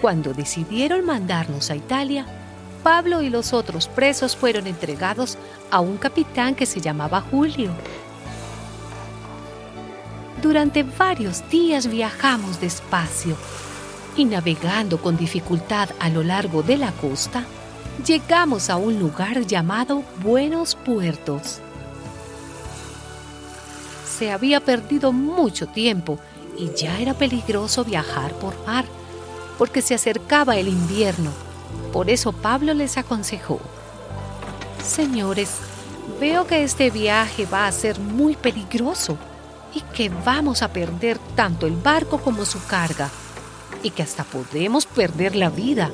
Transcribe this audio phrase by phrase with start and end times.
[0.00, 2.26] Cuando decidieron mandarnos a Italia,
[2.82, 5.38] Pablo y los otros presos fueron entregados
[5.70, 7.70] a un capitán que se llamaba Julio.
[10.42, 13.36] Durante varios días viajamos despacio
[14.16, 17.44] y navegando con dificultad a lo largo de la costa,
[18.04, 21.60] llegamos a un lugar llamado Buenos Puertos.
[24.22, 26.16] Se había perdido mucho tiempo
[26.56, 28.84] y ya era peligroso viajar por mar,
[29.58, 31.32] porque se acercaba el invierno.
[31.92, 33.58] Por eso Pablo les aconsejó,
[34.80, 35.56] Señores,
[36.20, 39.18] veo que este viaje va a ser muy peligroso
[39.74, 43.10] y que vamos a perder tanto el barco como su carga
[43.82, 45.90] y que hasta podemos perder la vida.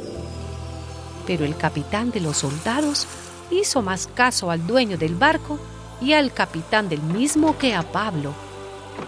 [1.27, 3.07] Pero el capitán de los soldados
[3.51, 5.59] hizo más caso al dueño del barco
[6.01, 8.33] y al capitán del mismo que a Pablo.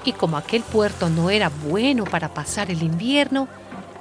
[0.05, 3.49] Y como aquel puerto no era bueno para pasar el invierno,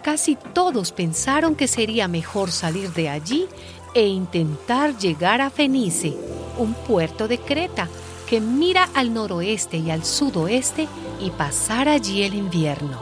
[0.03, 3.47] casi todos pensaron que sería mejor salir de allí
[3.93, 6.15] e intentar llegar a Fenice,
[6.57, 7.87] un puerto de Creta
[8.27, 10.87] que mira al noroeste y al sudoeste
[11.19, 13.01] y pasar allí el invierno.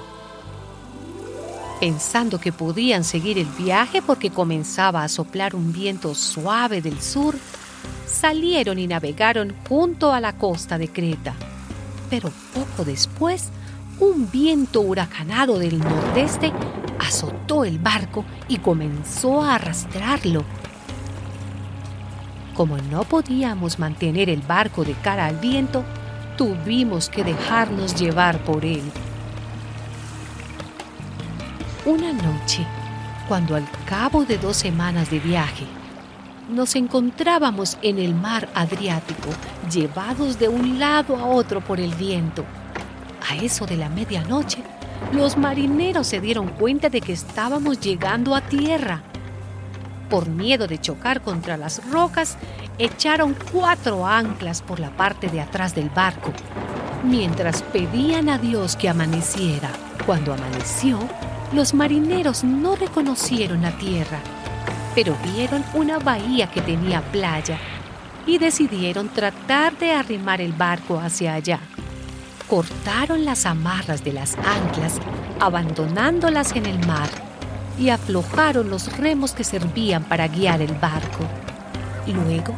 [1.81, 7.35] Pensando que podían seguir el viaje porque comenzaba a soplar un viento suave del sur,
[8.07, 11.33] salieron y navegaron junto a la costa de Creta.
[12.09, 13.49] Pero poco después,
[13.99, 16.51] un viento huracanado del nordeste
[16.99, 20.43] azotó el barco y comenzó a arrastrarlo
[22.57, 25.83] como no podíamos mantener el barco de cara al viento,
[26.37, 28.81] tuvimos que dejarnos llevar por él.
[31.85, 32.65] Una noche,
[33.27, 35.65] cuando al cabo de dos semanas de viaje,
[36.49, 39.29] nos encontrábamos en el mar Adriático,
[39.71, 42.45] llevados de un lado a otro por el viento.
[43.29, 44.63] A eso de la medianoche,
[45.13, 49.03] los marineros se dieron cuenta de que estábamos llegando a tierra
[50.09, 52.37] por miedo de chocar contra las rocas,
[52.77, 56.31] echaron cuatro anclas por la parte de atrás del barco,
[57.03, 59.69] mientras pedían a Dios que amaneciera.
[60.05, 60.99] Cuando amaneció,
[61.53, 64.19] los marineros no reconocieron la tierra,
[64.97, 67.59] pero vieron una bahía que tenía playa
[68.25, 71.59] y decidieron tratar de arrimar el barco hacia allá.
[72.47, 74.95] Cortaron las amarras de las anclas,
[75.39, 77.09] abandonándolas en el mar
[77.77, 81.19] y aflojaron los remos que servían para guiar el barco.
[82.07, 82.55] Luego,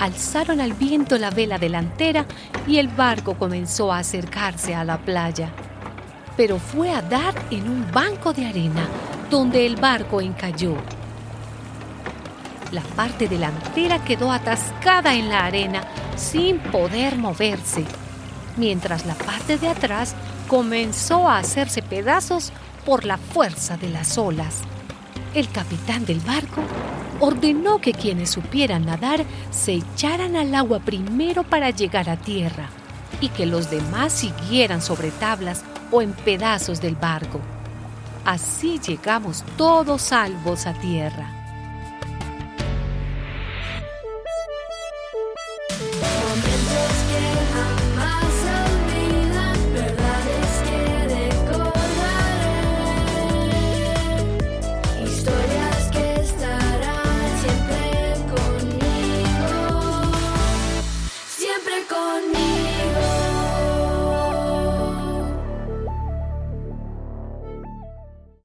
[0.00, 2.24] alzaron al viento la vela delantera
[2.66, 5.50] y el barco comenzó a acercarse a la playa.
[6.38, 8.88] Pero fue a dar en un banco de arena
[9.28, 10.74] donde el barco encalló.
[12.72, 15.82] La parte delantera quedó atascada en la arena
[16.16, 17.84] sin poder moverse,
[18.56, 20.14] mientras la parte de atrás
[20.48, 22.52] comenzó a hacerse pedazos
[22.84, 24.62] por la fuerza de las olas.
[25.34, 26.62] El capitán del barco
[27.20, 32.68] ordenó que quienes supieran nadar se echaran al agua primero para llegar a tierra
[33.20, 37.40] y que los demás siguieran sobre tablas o en pedazos del barco.
[38.24, 41.35] Así llegamos todos salvos a tierra.